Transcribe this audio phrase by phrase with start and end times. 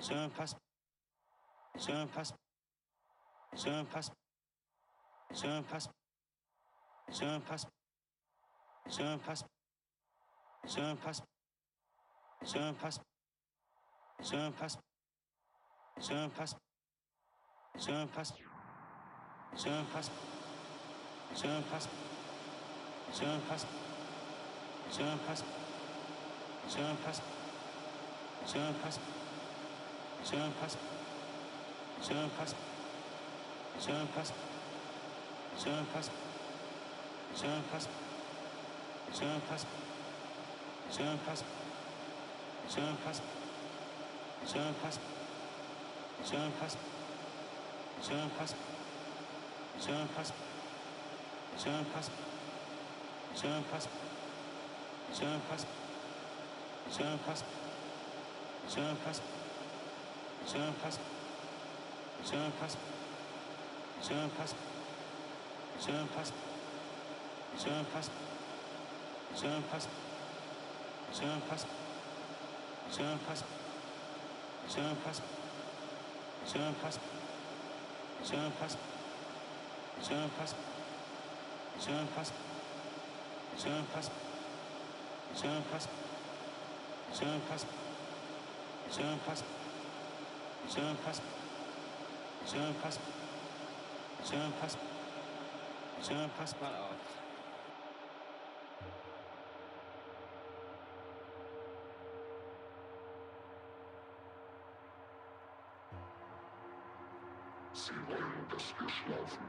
[0.00, 0.46] Son pas.
[1.78, 2.24] Son pas.
[3.54, 4.00] Son pas.
[5.32, 5.78] Son pas.
[7.10, 7.56] Son pas.
[8.88, 9.36] Son pas.
[10.66, 11.12] Son pas.
[12.44, 12.90] Son pas.
[14.22, 14.70] Son pas.
[15.98, 16.48] Son pas.
[17.78, 18.32] Son pas.
[19.58, 20.04] Son pas.
[21.34, 21.82] Son pas.
[23.12, 23.58] Son pas.
[24.90, 25.36] Son pas.
[26.68, 27.14] Son pas.
[28.46, 29.21] Son pas.
[30.22, 30.78] 생각하십
[32.00, 32.56] 생각하십
[33.78, 34.34] 생각하십
[35.56, 36.12] 생각하십
[37.42, 37.90] 생각하십
[39.12, 39.68] 생각하십
[40.90, 41.46] 생각하십
[42.68, 43.24] 생각하십
[44.46, 45.02] 생각하십
[46.14, 46.80] 생각하십
[48.02, 48.58] 생각하십
[49.80, 50.36] 생각하십
[51.58, 52.12] 생각하십
[53.34, 53.90] 생각하십
[55.12, 55.68] 생각하십
[56.90, 57.46] 생각하십
[58.68, 59.41] 생각하십
[60.46, 61.06] Jean Pascal.
[88.90, 89.61] Jean Pascal.
[90.74, 91.20] Sören-Pass,
[92.46, 92.98] Sören-Pass,
[94.24, 94.78] Sören-Pass,
[96.00, 96.96] Sören-Pass, Mal auf.
[107.74, 109.46] Sie wollen, dass wir schlafen.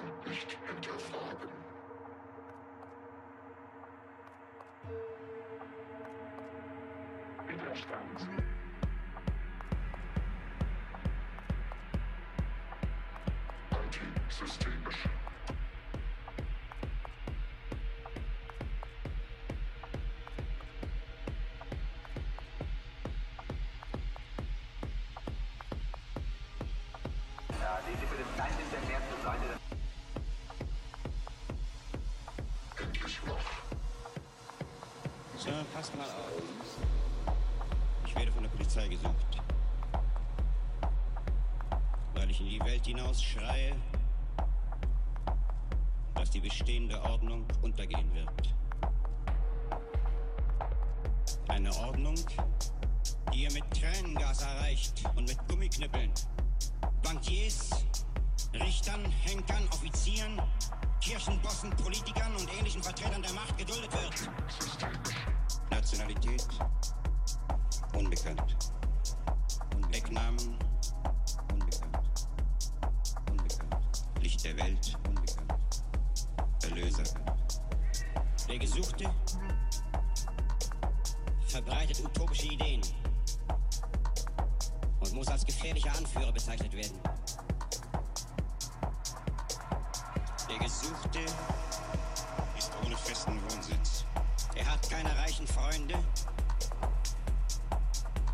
[0.00, 1.71] Und nicht hinterfragen.
[7.74, 8.51] such things.
[42.82, 43.76] Welt hinaus schreie,
[46.14, 48.54] dass die bestehende Ordnung untergehen wird.
[51.48, 52.16] Eine Ordnung,
[53.32, 56.12] die ihr mit Tränengas erreicht und mit Gummiknüppeln.
[57.02, 57.70] Bankiers,
[58.54, 60.42] Richtern, Henkern, Offizieren,
[61.00, 64.30] Kirchenbossen, Politikern und ähnlichen Vertretern der Macht geduldet wird.
[65.70, 66.48] Nationalität
[67.94, 68.56] unbekannt.
[69.90, 70.58] Wegnahmen
[74.52, 75.84] der Welt unbekannt.
[76.62, 77.04] Erlöser.
[78.48, 79.10] Der Gesuchte
[81.46, 82.80] verbreitet utopische Ideen
[85.00, 86.98] und muss als gefährlicher Anführer bezeichnet werden.
[90.48, 91.20] Der Gesuchte
[92.58, 94.04] ist ohne festen Wohnsitz.
[94.54, 95.94] Er hat keine reichen Freunde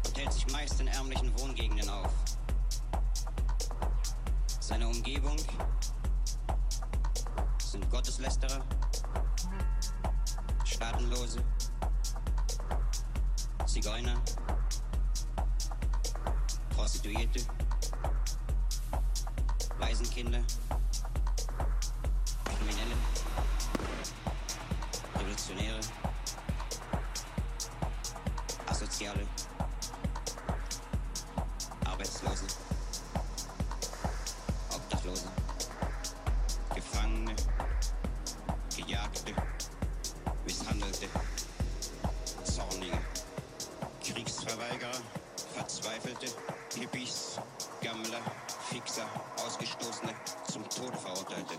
[0.07, 2.11] und hält sich meist in ärmlichen Wohngegenden auf.
[4.61, 5.68] Seine Umgebung sind
[7.99, 8.63] Gotteslästerer,
[10.65, 11.45] Staatenlose,
[13.67, 14.15] Zigeuner,
[16.71, 17.41] Prostituierte,
[19.81, 20.45] Waisenkinder,
[22.45, 22.97] Kriminelle,
[25.17, 25.81] Revolutionäre,
[28.69, 29.27] Asoziale,
[31.85, 32.68] Arbeitslose,
[45.99, 46.27] Verzweifelte,
[46.79, 47.41] Hippies,
[47.83, 48.21] Gammler,
[48.71, 49.07] Fixer,
[49.45, 50.15] Ausgestoßene,
[50.51, 51.57] zum Tode Verurteilte.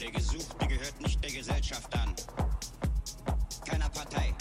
[0.00, 2.14] Der Gesuchte gehört nicht der Gesellschaft an,
[3.64, 4.34] keiner Partei.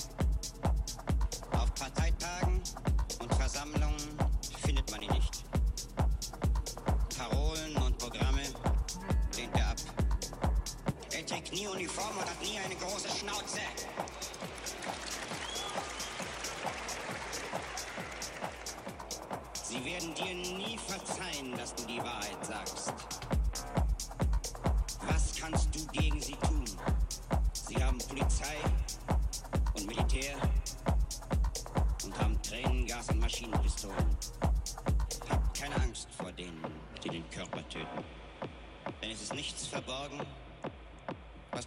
[1.52, 2.62] Auf Parteitagen
[3.20, 3.98] und Versammlungen
[4.62, 5.44] findet man ihn nicht.
[7.18, 8.42] Parolen und Programme
[9.38, 9.78] lehnt er ab.
[11.12, 12.49] Er trägt nie Uniform und hat nie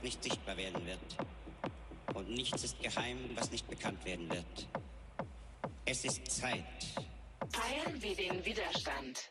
[0.03, 0.99] nicht sichtbar werden wird.
[2.15, 4.69] Und nichts ist geheim, was nicht bekannt werden wird.
[5.85, 6.65] Es ist Zeit.
[7.51, 9.29] Feiern wir den Widerstand.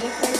[0.00, 0.37] different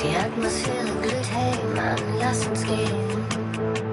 [0.00, 3.87] Die Atmosphäre glüht, hey Mann, lass uns gehen.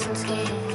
[0.00, 0.69] some skin.